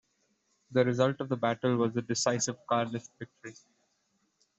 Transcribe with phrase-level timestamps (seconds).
[0.71, 3.53] The result of the battle was a decisive Carlist victory.